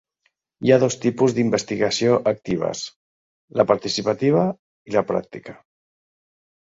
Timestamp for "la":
3.61-3.67, 5.01-5.05